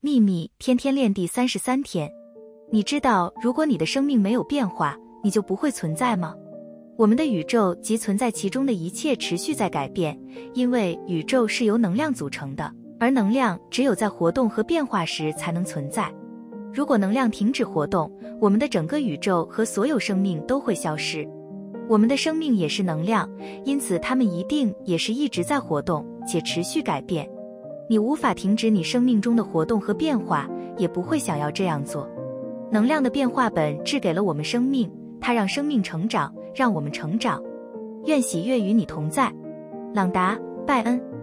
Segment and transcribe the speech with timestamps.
[0.00, 2.08] 秘密天天练第三十三天，
[2.70, 6.36] 你知道如果你的生命没有变化，你就不会存在吗？
[6.96, 10.16] 我们的宇宙及存在其中的一切持续在改变，
[10.54, 16.08] 因为宇宙是由能量组成的，而能量只有在活动和变化时才能存在。
[16.72, 18.08] 如果能量停止活动，
[18.40, 21.28] 我们的整个宇宙和所有生命都会消失。
[21.88, 23.28] 我们的生命也是能量，
[23.64, 27.28] 因此它们一定也是一直在活动且持续改变。
[27.88, 32.08] 你无法停止你生命中的活动和变化，也不会想要这样做。
[32.70, 37.42] 能量的变化本质给了我们生命，它让生命成长，让我们成长。
[38.04, 39.32] 愿喜悦与你同在，
[39.94, 41.17] 朗达·拜恩。